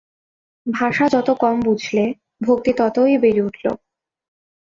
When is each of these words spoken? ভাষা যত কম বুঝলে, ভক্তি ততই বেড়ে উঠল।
ভাষা 0.65 1.05
যত 1.07 1.29
কম 1.39 1.55
বুঝলে, 1.59 2.05
ভক্তি 2.41 2.71
ততই 2.77 3.13
বেড়ে 3.17 3.41
উঠল। 3.41 3.65